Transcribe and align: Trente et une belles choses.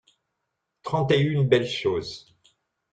Trente 0.81 1.11
et 1.11 1.19
une 1.19 1.47
belles 1.47 1.69
choses. 1.69 2.33